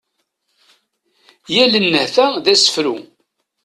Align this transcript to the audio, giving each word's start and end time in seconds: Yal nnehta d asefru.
Yal 1.55 1.73
nnehta 1.83 2.25
d 2.43 2.45
asefru. 2.53 2.95